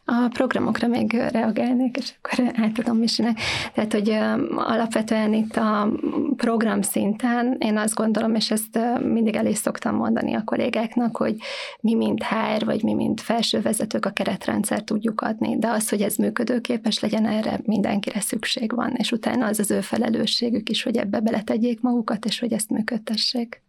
[0.04, 3.38] A programokra még reagálnék, és akkor átadom Misinek.
[3.74, 4.08] Tehát, hogy
[4.56, 5.88] alapvetően itt a
[6.36, 11.36] program szinten én azt gondolom, és ezt mindig el is szoktam mondani a kollégáknak, hogy
[11.80, 16.16] mi, mint HR, vagy mi, mint felsővezetők a keretrendszer tudjuk adni, de az, hogy ez
[16.16, 21.20] működőképes legyen, erre mindenkire szükség van, és utána az az ő felelősségük is, hogy ebbe
[21.20, 23.62] beletegyék magukat, és hogy ezt működtessék.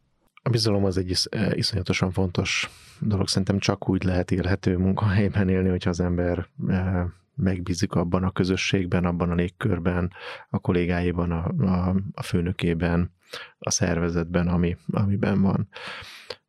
[0.43, 3.27] A bizalom az egy is, iszonyatosan fontos dolog.
[3.27, 7.05] Szerintem csak úgy lehet élhető munkahelyben élni, hogyha az ember eh,
[7.35, 10.11] megbízik abban a közösségben, abban a légkörben,
[10.49, 13.11] a kollégáiban, a, a, a főnökében,
[13.59, 15.67] a szervezetben, ami, amiben van.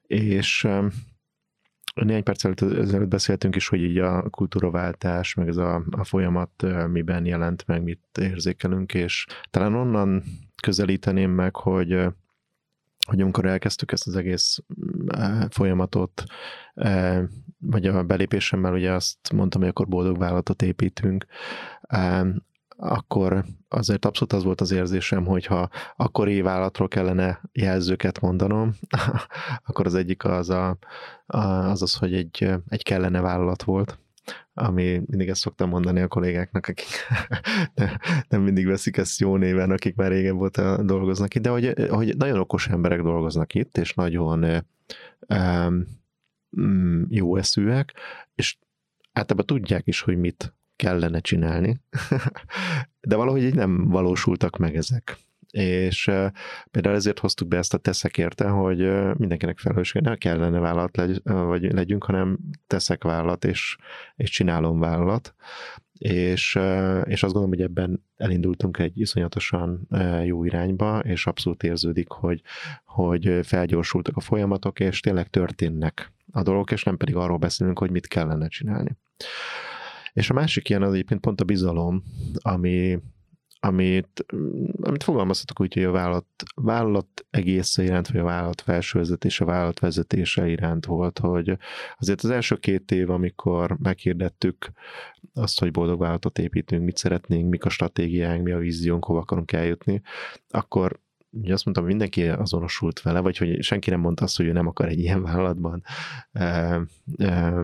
[0.06, 0.85] És eh,
[2.04, 7.24] néhány perc ezelőtt beszéltünk is, hogy így a kultúraváltás, meg ez a, a folyamat miben
[7.24, 10.22] jelent meg, mit érzékelünk, és talán onnan
[10.62, 12.06] közelíteném meg, hogy
[13.07, 16.25] hogy amikor elkezdtük ezt az egész mm, folyamatot,
[17.59, 21.27] vagy a belépésemmel ugye azt mondtam, hogy akkor boldog vállalatot építünk,
[22.77, 28.75] akkor azért abszolút az volt az érzésem, hogy ha akkor vállalatról kellene jelzőket mondanom,
[29.66, 30.79] akkor az egyik az, a,
[31.27, 33.99] az az, hogy egy, egy kellene vállalat volt
[34.55, 36.89] ami mindig ezt szoktam mondani a kollégáknak, akik
[38.29, 42.17] nem mindig veszik ezt jó néven, akik már régen volt dolgoznak itt, de hogy, hogy
[42.17, 44.65] nagyon okos emberek dolgoznak itt, és nagyon
[45.29, 47.93] um, jó eszűek,
[48.35, 48.57] és
[49.12, 51.81] általában tudják is, hogy mit kellene csinálni,
[53.01, 55.19] de valahogy így nem valósultak meg ezek
[55.57, 56.11] és
[56.71, 58.79] például ezért hoztuk be ezt a teszek érte, hogy
[59.16, 63.77] mindenkinek felelőssége ne kellene vállalat legy, vagy legyünk, hanem teszek vállalat, és,
[64.16, 65.35] és csinálom vállalat,
[65.99, 66.59] és,
[67.05, 69.88] és azt gondolom, hogy ebben elindultunk egy iszonyatosan
[70.25, 72.42] jó irányba, és abszolút érződik, hogy,
[72.85, 77.90] hogy felgyorsultak a folyamatok, és tényleg történnek a dolgok, és nem pedig arról beszélünk, hogy
[77.90, 78.97] mit kellene csinálni.
[80.12, 82.03] És a másik ilyen az egyébként pont a bizalom,
[82.35, 82.99] ami,
[83.66, 84.24] amit,
[84.81, 89.79] amit fogalmazhatok úgy, hogy a vállalat, vállalat egésze iránt, vagy a vállalat felsővezetése, a vállalat
[89.79, 91.57] vezetése iránt volt, hogy
[91.98, 94.70] azért az első két év, amikor meghirdettük
[95.35, 99.52] azt, hogy boldog vállalatot építünk, mit szeretnénk, mik a stratégiánk, mi a víziónk, hova akarunk
[99.52, 100.02] eljutni,
[100.48, 101.00] akkor
[101.42, 104.66] ugye azt mondtam, mindenki azonosult vele, vagy hogy senki nem mondta azt, hogy ő nem
[104.66, 105.83] akar egy ilyen vállalatban
[106.33, 106.81] e,
[107.16, 107.55] e,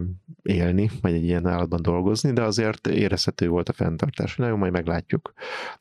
[0.42, 4.36] élni, vagy egy ilyen vállalatban dolgozni, de azért érezhető volt a fenntartás.
[4.36, 5.32] Na jó, majd meglátjuk.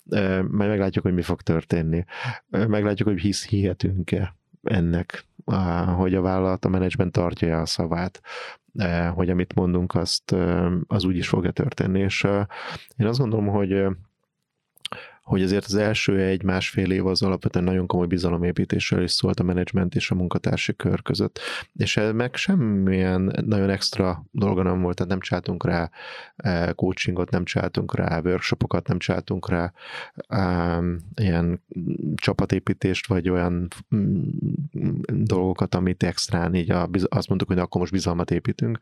[0.09, 2.05] E, majd meglátjuk, hogy mi fog történni.
[2.49, 8.21] E, meglátjuk, hogy hisz hihetünk-e ennek, a, hogy a vállalat, a menedzsment tartja a szavát,
[8.75, 10.35] e, hogy amit mondunk, azt
[10.87, 12.23] az úgy is fogja történni, és
[12.97, 13.85] én azt gondolom, hogy
[15.21, 19.95] hogy azért az első egy-másfél év az alapvetően nagyon komoly bizalomépítésről is szólt a menedzsment
[19.95, 21.39] és a munkatársi kör között.
[21.73, 25.89] És meg semmilyen nagyon extra dolga nem volt, tehát nem csináltunk rá
[26.35, 29.73] eh, coachingot, nem csináltunk rá workshopokat, nem csináltunk rá
[30.29, 31.63] um, ilyen
[32.15, 34.31] csapatépítést, vagy olyan um,
[35.07, 38.79] dolgokat, amit extrán így a, azt mondtuk, hogy akkor most bizalmat építünk,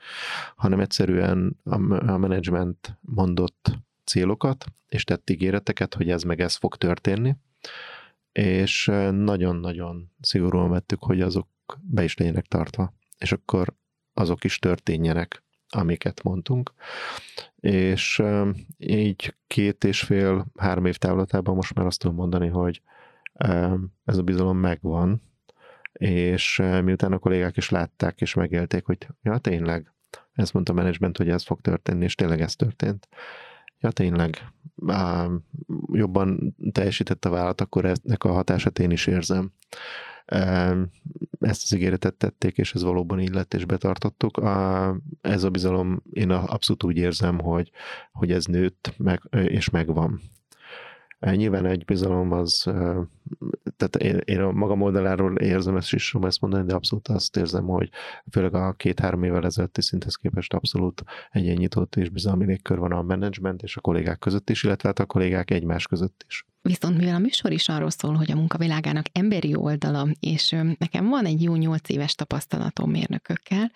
[0.55, 1.75] hanem egyszerűen a,
[2.11, 3.71] a menedzsment mondott
[4.09, 7.35] célokat, és tett ígéreteket, hogy ez meg ez fog történni,
[8.31, 11.47] és nagyon-nagyon szigorúan vettük, hogy azok
[11.81, 13.73] be is legyenek tartva, és akkor
[14.13, 16.73] azok is történjenek, amiket mondtunk.
[17.59, 18.23] És
[18.77, 22.81] így két és fél, három év távlatában most már azt tudom mondani, hogy
[24.05, 25.21] ez a bizalom megvan,
[25.91, 29.93] és miután a kollégák is látták és megélték, hogy ja, tényleg,
[30.33, 33.07] ezt mondta a menedzsment, hogy ez fog történni, és tényleg ez történt,
[33.79, 34.51] ja tényleg
[35.91, 39.51] jobban teljesített a vállalat, akkor ennek a hatását én is érzem.
[41.39, 44.41] ezt az ígéretet tették, és ez valóban így lett, és betartottuk.
[45.21, 47.71] Ez a bizalom, én abszolút úgy érzem, hogy,
[48.11, 50.21] hogy ez nőtt, meg, és megvan.
[51.19, 52.61] Nyilván egy bizalom az,
[53.77, 57.65] tehát én, én a magam oldaláról érzem ezt is, ezt mondani, de abszolút azt érzem,
[57.65, 57.89] hogy
[58.31, 63.01] főleg a két-három évvel ezelőtti szinthez képest abszolút egy nyitott és bizalmi légkör van a
[63.01, 66.45] menedzsment és a kollégák között is, illetve hát a kollégák egymás között is.
[66.61, 71.25] Viszont mivel a műsor is arról szól, hogy a munkavilágának emberi oldala, és nekem van
[71.25, 73.71] egy jó nyolc éves tapasztalatom mérnökökkel,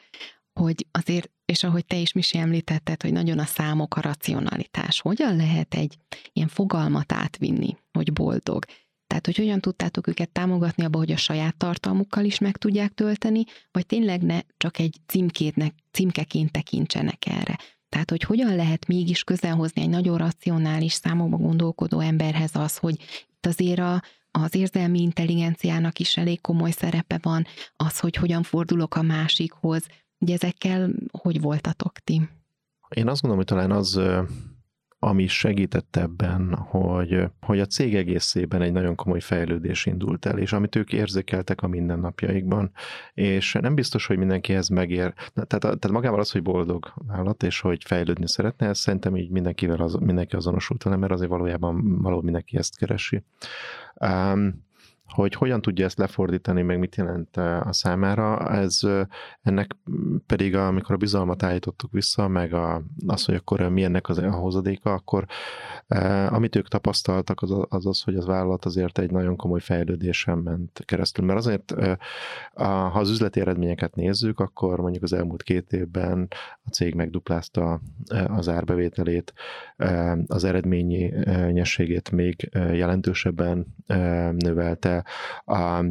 [0.54, 5.02] hogy azért, és ahogy te is Misi említetted, hogy nagyon a számok a racionalitás.
[5.02, 5.98] Hogyan lehet egy
[6.34, 8.66] ilyen fogalmat átvinni, hogy boldog?
[9.08, 13.44] Tehát, hogy hogyan tudtátok őket támogatni abba, hogy a saját tartalmukkal is meg tudják tölteni,
[13.72, 17.58] vagy tényleg ne csak egy címkétnek, címkeként tekintsenek erre.
[17.90, 23.46] Tehát, hogy hogyan lehet mégis közelhozni egy nagyon racionális, számokba gondolkodó emberhez az, hogy itt
[23.46, 29.02] azért a, az érzelmi intelligenciának is elég komoly szerepe van, az, hogy hogyan fordulok a
[29.02, 29.86] másikhoz,
[30.24, 32.30] Ugye ezekkel hogy voltatok ti?
[32.90, 34.00] Én azt gondolom, hogy talán az,
[35.00, 40.54] ami segített ebben, hogy, hogy a cég egészében egy nagyon komoly fejlődés indult el, és
[40.54, 42.72] amit ők érzékeltek a mindennapjaikban,
[43.14, 45.14] és nem biztos, hogy mindenki ez megér.
[45.34, 49.82] Tehát, tehát magával az, hogy boldog állat, és hogy fejlődni szeretne, ez szerintem így mindenkivel
[49.82, 53.24] az, mindenki azonosult vele, mert azért valójában való mindenki ezt keresi.
[53.96, 54.63] Um,
[55.14, 58.80] hogy hogyan tudja ezt lefordítani, meg mit jelent a számára, ez
[59.42, 59.76] ennek
[60.26, 64.32] pedig, amikor a bizalmat állítottuk vissza, meg a, az, hogy akkor mi ennek az, a
[64.32, 65.26] hozadéka, akkor
[66.30, 70.82] amit ők tapasztaltak, az, az az, hogy az vállalat azért egy nagyon komoly fejlődésen ment
[70.86, 71.26] keresztül.
[71.26, 71.74] Mert azért,
[72.54, 76.28] ha az üzleti eredményeket nézzük, akkor mondjuk az elmúlt két évben
[76.64, 77.82] a cég megduplázta
[78.28, 79.34] az árbevételét,
[80.28, 81.14] az eredményi
[81.52, 83.76] nyességét még jelentősebben
[84.38, 85.03] növelte,
[85.46, 85.86] a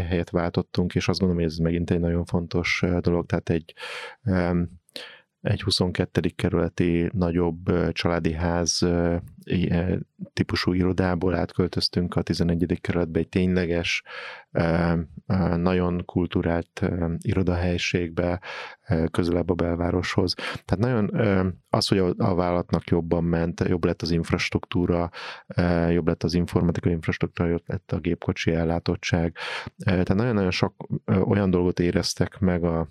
[0.00, 3.74] helyet váltottunk, és azt gondolom, hogy ez megint egy nagyon fontos dolog, tehát egy
[5.40, 6.20] egy 22.
[6.36, 8.86] kerületi nagyobb családi ház
[10.32, 12.78] típusú irodából átköltöztünk a 11.
[12.80, 14.02] kerületbe egy tényleges,
[15.56, 16.82] nagyon kultúrált
[17.18, 18.40] irodahelyiségbe,
[19.10, 20.34] közelebb a belvároshoz.
[20.64, 21.10] Tehát nagyon
[21.70, 25.10] az, hogy a vállalatnak jobban ment, jobb lett az infrastruktúra,
[25.88, 29.36] jobb lett az informatikai infrastruktúra, jobb lett a gépkocsi ellátottság.
[29.84, 32.88] Tehát nagyon-nagyon sok olyan dolgot éreztek meg a,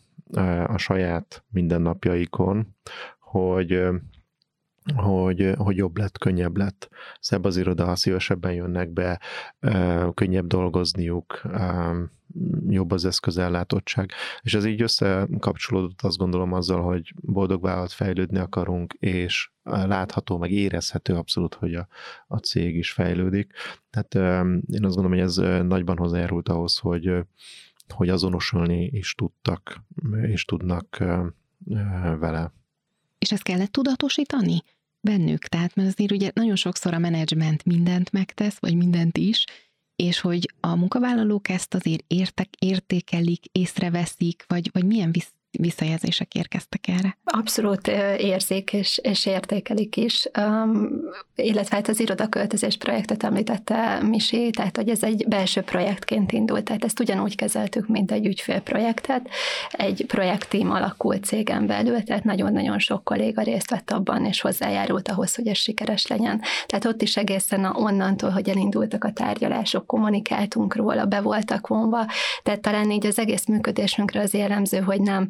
[0.66, 2.76] a saját mindennapjaikon,
[3.20, 3.88] hogy
[4.96, 9.20] hogy, hogy jobb lett, könnyebb lett, szebb az iroda, szívesebben jönnek be,
[10.14, 11.42] könnyebb dolgozniuk,
[12.68, 14.12] jobb az eszközellátottság.
[14.42, 20.52] És ez így összekapcsolódott azt gondolom azzal, hogy boldog vállalat fejlődni akarunk, és látható, meg
[20.52, 21.88] érezhető abszolút, hogy a,
[22.28, 23.52] a cég is fejlődik.
[23.90, 24.16] Tehát
[24.72, 27.26] én azt gondolom, hogy ez nagyban hozzájárult ahhoz, hogy,
[27.94, 29.84] hogy azonosulni is tudtak,
[30.22, 30.98] és tudnak
[32.20, 32.54] vele.
[33.26, 34.62] És ezt kellett tudatosítani
[35.02, 35.44] bennük?
[35.44, 39.46] Tehát, mert azért ugye nagyon sokszor a menedzsment mindent megtesz, vagy mindent is,
[39.96, 46.88] és hogy a munkavállalók ezt azért értek, értékelik, észreveszik, vagy, vagy milyen visz, visszajelzések érkeztek
[46.88, 47.18] erre?
[47.24, 47.88] Abszolút
[48.18, 50.90] érzik és, és értékelik is, um,
[51.36, 56.84] illetve hát az irodaköltözés projektet említette Misi, tehát hogy ez egy belső projektként indult, tehát
[56.84, 59.30] ezt ugyanúgy kezeltük, mint egy ügyfélprojektet,
[59.70, 65.36] egy projektteam alakult cégen belül, tehát nagyon-nagyon sok kolléga részt vett abban, és hozzájárult ahhoz,
[65.36, 66.42] hogy ez sikeres legyen.
[66.66, 72.06] Tehát ott is egészen onnantól, hogy elindultak a tárgyalások, kommunikáltunk róla, be voltak vonva,
[72.44, 75.28] tehát talán így az egész működésünkre az jellemző, hogy nem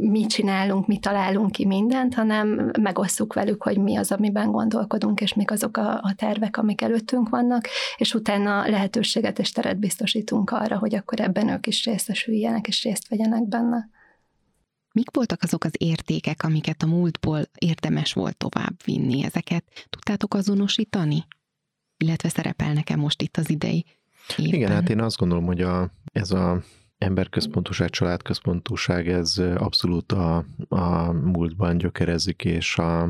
[0.00, 5.34] mi csinálunk, mi találunk ki mindent, hanem megosszuk velük, hogy mi az, amiben gondolkodunk, és
[5.34, 10.78] mik azok a, a tervek, amik előttünk vannak, és utána lehetőséget és teret biztosítunk arra,
[10.78, 13.88] hogy akkor ebben ők is részesüljenek, és részt vegyenek benne.
[14.92, 19.24] Mik voltak azok az értékek, amiket a múltból érdemes volt tovább vinni?
[19.24, 21.24] Ezeket tudtátok azonosítani?
[21.96, 23.84] Illetve szerepelnek-e most itt az idei
[24.36, 24.54] évben?
[24.54, 26.62] Igen, hát én azt gondolom, hogy a, ez a
[27.02, 33.02] emberközpontúság, családközpontúság, ez abszolút a, a múltban gyökerezik, és a,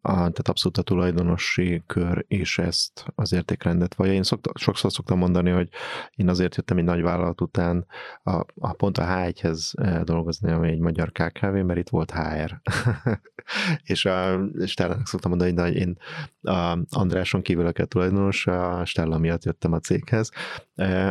[0.00, 4.08] a, tehát abszolút a tulajdonosi kör és ezt az értékrendet vagy.
[4.08, 5.68] Én szokta, sokszor szoktam mondani, hogy
[6.14, 7.86] én azért jöttem egy nagy vállalat után
[8.22, 12.60] a, a pont a H1-hez eh, dolgozni, ami egy magyar KKV, mert itt volt HR.
[13.92, 15.98] és a Stellának szoktam mondani, hogy én
[16.42, 20.30] a Andráson kívül a tulajdonos, a Stella miatt jöttem a céghez,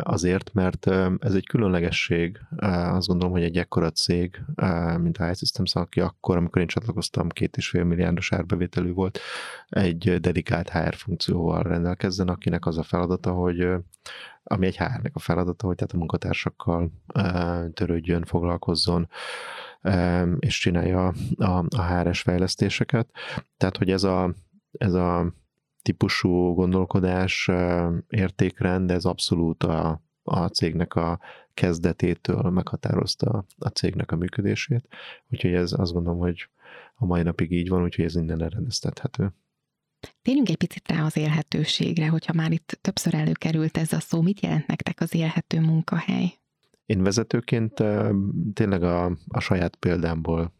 [0.01, 0.88] azért, mert
[1.19, 2.39] ez egy különlegesség.
[2.58, 4.41] Azt gondolom, hogy egy ekkora cég,
[4.97, 9.19] mint a iSystems, aki akkor, amikor én csatlakoztam, két és fél milliárdos árbevételű volt,
[9.69, 13.67] egy dedikált HR funkcióval rendelkezzen, akinek az a feladata, hogy
[14.43, 16.91] ami egy HR-nek a feladata, hogy tehát a munkatársakkal
[17.73, 19.10] törődjön, foglalkozzon,
[20.39, 23.10] és csinálja a, a HR-es fejlesztéseket.
[23.58, 24.34] Tehát, hogy ez a,
[24.71, 25.34] ez a
[25.88, 27.50] típusú gondolkodás,
[28.10, 31.19] értékrend, ez abszolút a, a cégnek a
[31.54, 34.88] kezdetétől meghatározta a cégnek a működését.
[35.30, 36.50] Úgyhogy ez azt gondolom, hogy
[36.95, 39.34] a mai napig így van, úgyhogy ez innen eredeztethető.
[40.21, 44.41] Térjünk egy picit rá az élhetőségre, hogyha már itt többször előkerült ez a szó, mit
[44.41, 46.34] jelent nektek az élhető munkahely?
[46.86, 47.84] Én vezetőként
[48.54, 50.54] tényleg a, a saját példámból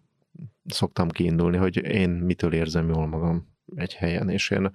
[0.66, 4.72] szoktam kiindulni, hogy én mitől érzem jól magam egy helyen, és én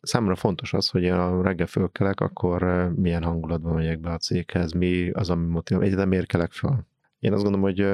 [0.00, 2.62] számomra fontos az, hogy a reggel fölkelek, akkor
[2.96, 6.76] milyen hangulatban megyek be a céghez, mi az, ami motivál, egyáltalán miért kelek föl.
[7.18, 7.86] Én azt gondolom, hogy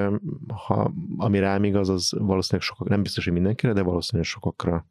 [0.54, 4.86] ha, ami rám igaz, az valószínűleg sokak, nem biztos, hogy mindenkire, de valószínűleg sokakra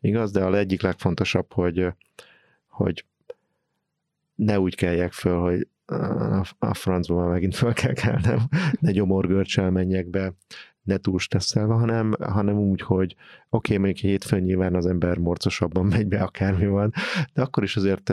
[0.00, 1.86] igaz, de a egyik legfontosabb, hogy,
[2.66, 3.04] hogy
[4.34, 5.68] ne úgy keljek föl, hogy
[6.58, 8.38] a francba már megint fel kell kelnem,
[8.80, 10.32] ne gyomorgörcsel menjek be,
[10.86, 15.86] ne túl stresszelve, hanem, hanem úgy, hogy oké, okay, mondjuk hétfőn nyilván az ember morcosabban
[15.96, 16.92] megy be, akármi van,
[17.32, 18.12] de akkor is azért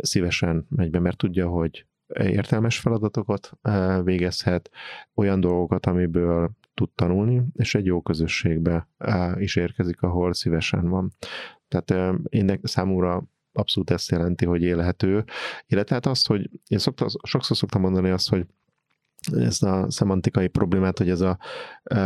[0.00, 3.58] szívesen megy be, mert tudja, hogy értelmes feladatokat
[4.04, 4.70] végezhet,
[5.14, 8.88] olyan dolgokat, amiből tud tanulni, és egy jó közösségbe
[9.36, 11.12] is érkezik, ahol szívesen van.
[11.68, 15.24] Tehát én számúra abszolút ezt jelenti, hogy élhető,
[15.66, 18.46] illetve hát azt, hogy én szokta, sokszor szoktam mondani azt, hogy
[19.36, 21.38] ez a szemantikai problémát, hogy ez a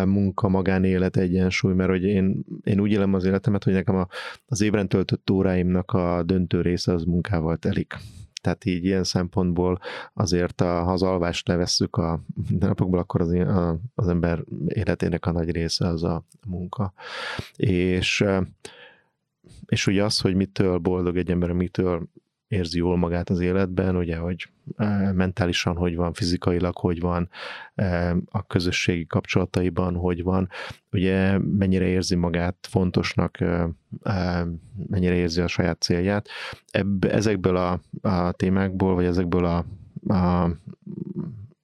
[0.05, 4.07] munka, magánélet egyensúly, mert hogy én, én úgy élem az életemet, hogy nekem a,
[4.47, 7.95] az évren töltött óráimnak a döntő része az munkával telik.
[8.41, 9.79] Tehát így ilyen szempontból
[10.13, 12.21] azért, a, ha az alvást levesszük a
[12.59, 16.93] napokból, akkor az, a, az ember életének a nagy része az a munka.
[17.57, 18.25] És
[19.67, 22.09] és ugye az, hogy mitől boldog egy ember, mitől
[22.49, 24.49] érzi jól magát az életben, ugye, hogy
[25.13, 27.29] mentálisan hogy van, fizikailag hogy van,
[28.25, 30.49] a közösségi kapcsolataiban hogy van,
[30.93, 33.39] ugye mennyire érzi magát fontosnak,
[34.87, 36.29] mennyire érzi a saját célját.
[36.71, 39.65] Ebb, ezekből a, a témákból, vagy ezekből a,
[40.15, 40.51] a,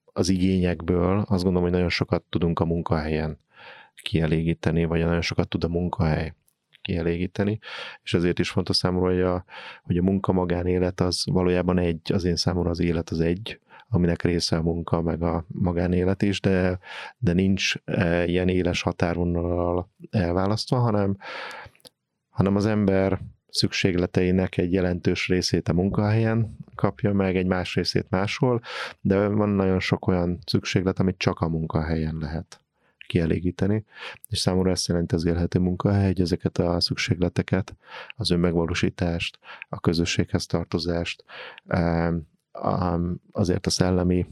[0.04, 3.38] az igényekből azt gondolom, hogy nagyon sokat tudunk a munkahelyen
[4.02, 6.34] kielégíteni, vagy nagyon sokat tud a munkahely
[6.82, 7.58] kielégíteni,
[8.02, 9.44] és ezért is fontos számomra, hogy a,
[9.82, 14.22] hogy a munka magánélet az valójában egy, az én számomra az élet az egy, aminek
[14.22, 16.78] része a munka, meg a magánélet is, de,
[17.18, 21.16] de nincs e, ilyen éles határvonalal elválasztva, hanem,
[22.30, 23.18] hanem az ember
[23.48, 28.60] szükségleteinek egy jelentős részét a munkahelyen kapja meg, egy más részét máshol,
[29.00, 32.61] de van nagyon sok olyan szükséglet, amit csak a munkahelyen lehet
[33.12, 33.84] kielégíteni,
[34.28, 37.76] és számomra ezt jelenti az élhető munkahely, hogy ezeket a szükségleteket,
[38.08, 41.24] az önmegvalósítást, a közösséghez tartozást,
[43.32, 44.26] azért a szellemi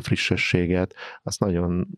[0.00, 1.88] frissességet, azt nagyon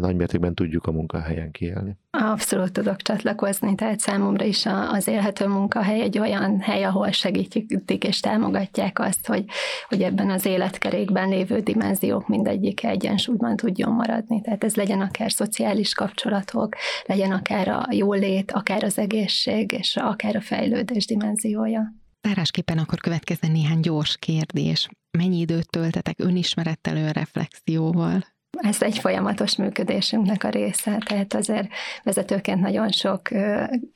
[0.00, 1.96] nagy mértékben tudjuk a munkahelyen kiélni.
[2.10, 8.20] Abszolút tudok csatlakozni, tehát számomra is az élhető munkahely egy olyan hely, ahol segítik és
[8.20, 9.44] támogatják azt, hogy,
[9.88, 14.40] hogy ebben az életkerékben lévő dimenziók mindegyik egyensúlyban tudjon maradni.
[14.40, 16.74] Tehát ez legyen akár szociális kapcsolatok,
[17.06, 21.92] legyen akár a jólét, akár az egészség, és akár a fejlődés dimenziója.
[22.26, 24.88] Zárásképpen akkor következzen néhány gyors kérdés.
[25.18, 28.24] Mennyi időt töltetek önismerettel, önreflexióval?
[28.50, 31.68] Ez egy folyamatos működésünknek a része, tehát azért
[32.02, 33.28] vezetőként nagyon sok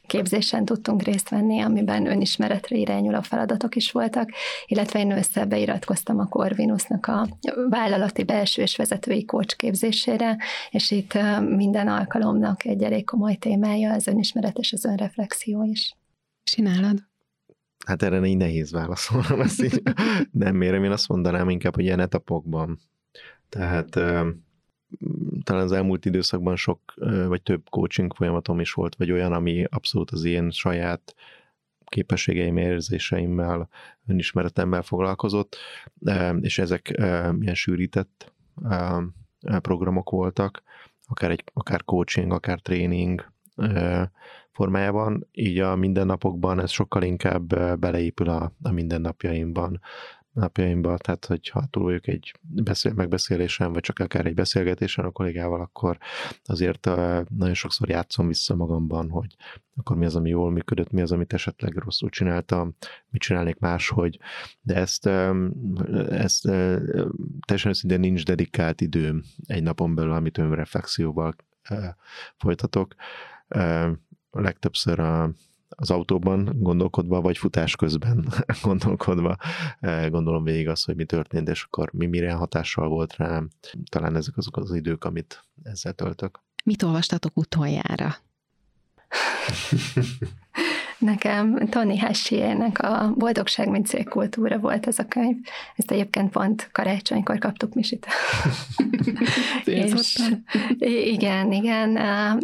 [0.06, 4.30] képzésen tudtunk részt venni, amiben önismeretre irányuló feladatok is voltak,
[4.66, 7.28] illetve én össze beiratkoztam a Corvinusnak a
[7.68, 10.36] vállalati belső és vezetői coach képzésére,
[10.70, 15.96] és itt minden alkalomnak egy elég komoly témája az önismeret és az önreflexió is.
[16.42, 17.09] Csinálod?
[17.86, 19.82] Hát erre így nehéz válaszolnom, ezt így
[20.30, 22.78] nem mérem, én azt mondanám inkább, hogy ilyen etapokban.
[23.48, 23.88] Tehát
[25.42, 26.94] talán az elmúlt időszakban sok,
[27.26, 31.14] vagy több coaching folyamatom is volt, vagy olyan, ami abszolút az én saját
[31.84, 33.68] képességeim, érzéseimmel,
[34.06, 35.56] önismeretemmel foglalkozott,
[36.40, 36.88] és ezek
[37.40, 38.32] ilyen sűrített
[39.40, 40.62] programok voltak,
[41.06, 43.32] akár, egy, akár coaching, akár tréning,
[44.60, 49.80] formájában, így a mindennapokban ez sokkal inkább beleépül a, a mindennapjaimban.
[50.32, 55.98] napjaimban, tehát hogyha túl egy beszél, megbeszélésen, vagy csak akár egy beszélgetésen a kollégával, akkor
[56.44, 56.84] azért
[57.28, 59.36] nagyon sokszor játszom vissza magamban, hogy
[59.76, 62.74] akkor mi az, ami jól működött, mi az, amit esetleg rosszul csináltam,
[63.10, 64.18] mit csinálnék máshogy,
[64.60, 65.06] de ezt,
[66.10, 66.42] ezt
[67.46, 71.34] teljesen őszintén nincs dedikált időm egy napon belül, amit önreflexióval
[72.36, 72.94] folytatok.
[74.30, 75.30] Legtöbbször a
[75.76, 78.28] az autóban gondolkodva, vagy futás közben
[78.62, 79.36] gondolkodva
[80.08, 83.48] gondolom végig azt, hogy mi történt, és akkor mi mire hatással volt rám.
[83.90, 86.40] Talán ezek azok az idők, amit ezzel töltök.
[86.64, 88.14] Mit olvastatok utoljára?
[91.00, 95.36] Nekem Tony Hessiének a Boldogság, mint cégkultúra volt ez a könyv.
[95.76, 98.06] Ezt egyébként pont karácsonykor kaptuk Misit.
[99.64, 100.18] és,
[101.04, 101.96] igen, igen.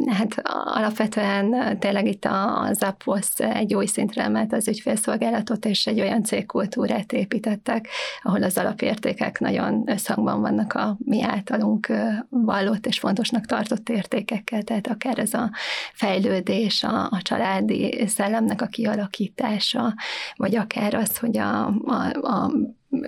[0.06, 6.22] Hát alapvetően tényleg itt a Zappos egy új szintre emelt az ügyfélszolgálatot, és egy olyan
[6.22, 7.88] cégkultúrát építettek,
[8.22, 11.92] ahol az alapértékek nagyon összhangban vannak a mi általunk
[12.28, 15.50] vallott és fontosnak tartott értékekkel, tehát akár ez a
[15.92, 19.94] fejlődés, a, a családi szellem szellemnek a kialakítása,
[20.36, 22.52] vagy akár az, hogy a, a, a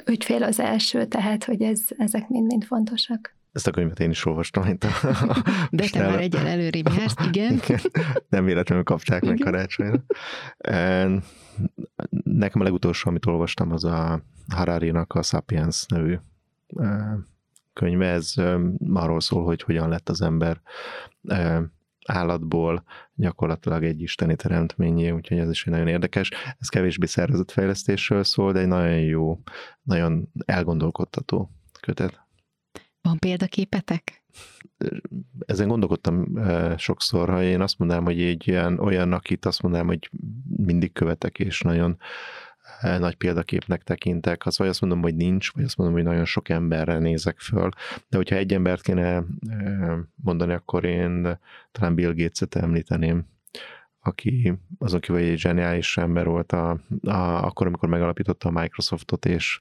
[0.05, 3.37] ügyfél az első, tehát hogy ez, ezek mind-mind fontosak.
[3.53, 4.89] Ezt a könyvet én is olvastam, mint a...
[5.71, 7.53] De te már egyen előrébb jársz, igen.
[7.53, 7.81] igen.
[8.29, 9.35] Nem véletlenül kapták igen.
[9.35, 10.03] meg karácsonyra.
[12.25, 16.17] Nekem a legutolsó, amit olvastam, az a Harari-nak a Sapiens nevű
[17.73, 18.07] könyve.
[18.07, 18.33] Ez
[18.93, 20.61] arról szól, hogy hogyan lett az ember
[22.09, 22.85] állatból
[23.15, 26.31] gyakorlatilag egy isteni teremtményé, úgyhogy ez is egy nagyon érdekes.
[26.59, 29.39] Ez kevésbé szervezetfejlesztésről szól, de egy nagyon jó,
[29.83, 31.51] nagyon elgondolkodtató
[31.81, 32.27] kötet.
[33.03, 34.25] Van példaképetek?
[35.47, 36.39] Ezen gondolkodtam
[36.77, 40.11] sokszor, ha én azt mondanám, hogy egy ilyen, olyan, akit azt mondanám, hogy
[40.57, 41.99] mindig követek, és nagyon
[42.81, 46.49] nagy példaképnek tekintek, az vagy azt mondom, hogy nincs, vagy azt mondom, hogy nagyon sok
[46.49, 47.69] emberre nézek föl,
[48.09, 49.25] de hogyha egy embert kéne eh,
[50.15, 51.39] mondani, akkor én
[51.73, 53.27] talán Bill Gates-et említeném,
[54.01, 56.71] aki az, aki vagy egy zseniális ember volt a,
[57.03, 59.61] a, akkor, amikor megalapította a Microsoftot, és,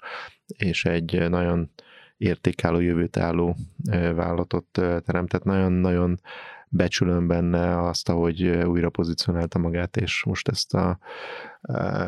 [0.58, 1.72] és egy nagyon
[2.18, 3.56] értékálló, jövőt álló
[3.90, 4.68] eh, vállalatot
[5.06, 5.44] teremtett.
[5.44, 6.20] Nagyon-nagyon
[6.70, 11.00] becsülöm benne azt, ahogy újra pozícionálta magát, és most ezt a,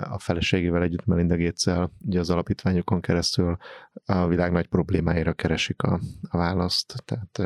[0.09, 3.57] a feleségével együtt Melinda gates ugye az alapítványokon keresztül
[4.05, 5.99] a világ nagy problémáira keresik a,
[6.29, 7.39] a választ, tehát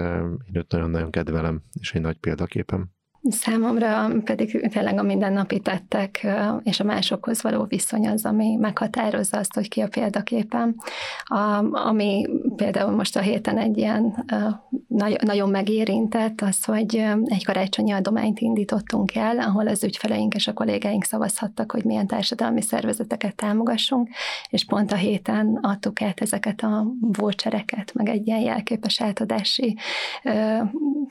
[0.45, 2.89] én őt nagyon-nagyon kedvelem, és egy nagy példaképem.
[3.29, 6.27] Számomra pedig tényleg a mindennapi tettek
[6.63, 10.75] és a másokhoz való viszony az, ami meghatározza azt, hogy ki a példaképem.
[11.23, 14.25] A, ami például most a héten egy ilyen
[15.21, 21.03] nagyon megérintett, az, hogy egy karácsonyi adományt indítottunk el, ahol az ügyfeleink és a kollégáink
[21.03, 24.09] szavazhattak, hogy milyen társadalmi szervezeteket támogassunk,
[24.49, 29.77] és pont a héten adtuk át ezeket a vouchereket, meg egy ilyen jelképes átadási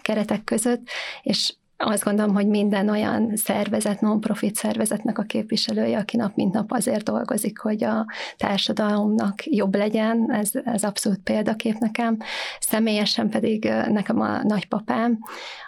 [0.03, 0.89] keretek között,
[1.23, 1.55] és
[1.85, 7.05] azt gondolom, hogy minden olyan szervezet, non-profit szervezetnek a képviselője, aki nap mint nap azért
[7.05, 8.07] dolgozik, hogy a
[8.37, 12.17] társadalomnak jobb legyen, ez, ez abszolút példakép nekem.
[12.61, 15.19] Személyesen pedig nekem a nagypapám,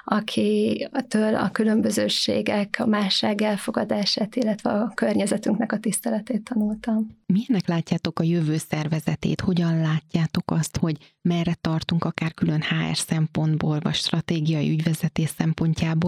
[0.04, 7.22] akitől a különbözőségek, a másság elfogadását, illetve a környezetünknek a tiszteletét tanultam.
[7.26, 9.40] Milyennek látjátok a jövő szervezetét?
[9.40, 16.03] Hogyan látjátok azt, hogy merre tartunk akár külön HR szempontból, vagy stratégiai ügyvezetés szempontjából?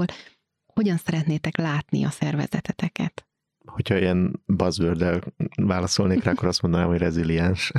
[0.67, 3.27] Hogyan szeretnétek látni a szervezeteteket?
[3.67, 7.73] Hogyha ilyen buzzword válaszolnék rá, akkor azt mondanám, hogy reziliens.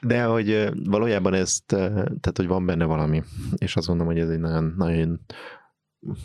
[0.00, 3.22] De hogy valójában ezt, tehát hogy van benne valami,
[3.56, 5.20] és azt gondolom, hogy ez egy nagyon, nagyon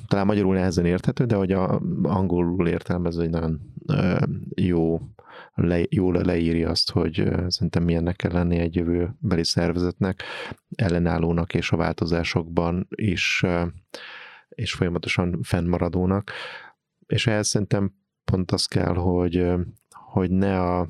[0.07, 3.73] talán magyarul nehezen érthető, de hogy a angolul értelmező egy nagyon
[4.55, 4.99] jó,
[5.53, 10.23] le, jól leírja azt, hogy szerintem milyennek kell lenni egy jövőbeli szervezetnek,
[10.75, 13.45] ellenállónak és a változásokban is,
[14.49, 16.31] és folyamatosan fennmaradónak.
[17.05, 17.93] És ehhez szerintem
[18.23, 19.51] pont az kell, hogy,
[19.89, 20.87] hogy ne a,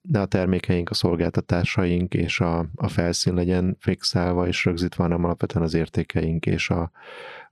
[0.00, 5.64] ne a termékeink, a szolgáltatásaink és a, a felszín legyen fixálva és rögzítve, hanem alapvetően
[5.64, 6.90] az értékeink és a,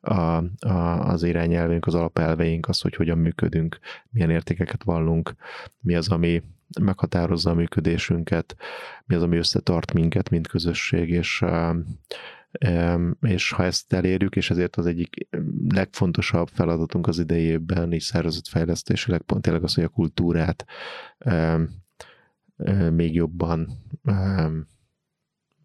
[0.01, 3.79] a, a, az irányelvünk, az alapelveink, az, hogy hogyan működünk,
[4.11, 5.35] milyen értékeket vallunk,
[5.81, 6.43] mi az, ami
[6.81, 8.57] meghatározza a működésünket,
[9.05, 11.45] mi az, ami összetart minket, mint közösség, és
[13.21, 15.29] és ha ezt elérjük, és ezért az egyik
[15.69, 20.65] legfontosabb feladatunk az idejében is szervezetfejlesztésileg pont tényleg az, hogy a kultúrát
[22.91, 23.69] még jobban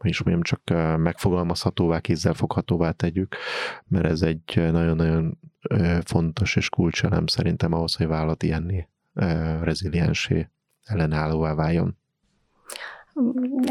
[0.09, 3.35] is mondjam, csak megfogalmazhatóvá, kézzelfoghatóvá tegyük,
[3.87, 5.39] mert ez egy nagyon-nagyon
[6.03, 8.87] fontos és kulcselem szerintem ahhoz, hogy vállalat ilyenné
[9.61, 10.49] reziliensé
[10.83, 11.97] ellenállóvá váljon.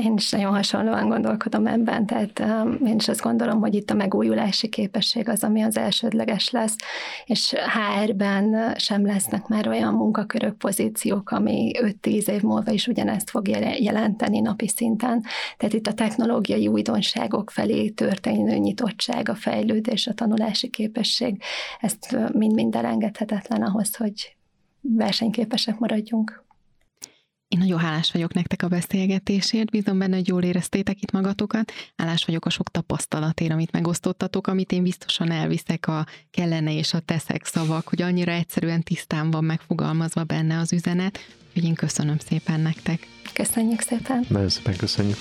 [0.02, 3.94] Én is nagyon hasonlóan gondolkodom ebben, tehát um, én is azt gondolom, hogy itt a
[3.94, 6.76] megújulási képesség az, ami az elsődleges lesz,
[7.24, 11.70] és HR-ben sem lesznek már olyan munkakörök, pozíciók, ami
[12.02, 15.24] 5-10 év múlva is ugyanezt fog jelenteni napi szinten.
[15.56, 21.42] Tehát itt a technológiai újdonságok felé történő nyitottság, a fejlődés, a tanulási képesség,
[21.80, 24.36] ezt mind-mind elengedhetetlen ahhoz, hogy
[24.80, 26.43] versenyképesek maradjunk.
[27.54, 31.72] Én nagyon hálás vagyok nektek a beszélgetésért, bízom benne, hogy jól éreztétek itt magatokat.
[31.96, 36.98] Hálás vagyok a sok tapasztalatért, amit megosztottatok, amit én biztosan elviszek a kellene és a
[36.98, 41.18] teszek szavak, hogy annyira egyszerűen tisztán van megfogalmazva benne az üzenet,
[41.52, 43.06] hogy én köszönöm szépen nektek.
[43.32, 44.24] Köszönjük szépen.
[44.28, 45.16] Nagyon szépen köszönjük.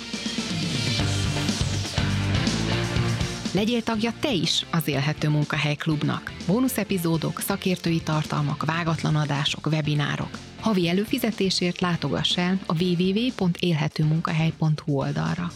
[3.54, 6.34] Legyél tagja te is az Élhető Munkahely Klubnak.
[6.48, 10.38] Bónusz epizódok, szakértői tartalmak, vágatlan adások, webinárok.
[10.60, 15.52] Havi előfizetésért látogass el a www.élhetőmunkahely.hu oldalra.